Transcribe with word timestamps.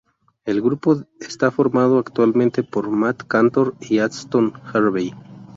El 0.45 0.63
grupo 0.63 1.03
está 1.19 1.51
conformado 1.51 1.99
actualmente 1.99 2.63
por 2.63 2.89
Matt 2.89 3.21
Cantor 3.27 3.75
y 3.81 3.99
Aston 3.99 4.51
Harvey. 4.73 5.13